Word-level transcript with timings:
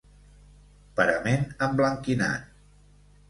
Parament 0.99 1.45
emblanquinat. 1.67 2.49